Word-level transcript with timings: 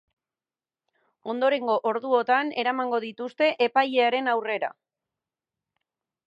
Ondorengo 1.33 1.75
orduotan 1.89 2.49
eramango 2.63 3.01
dituzte 3.05 3.51
epailearen 3.67 4.33
aurrera. 4.33 4.73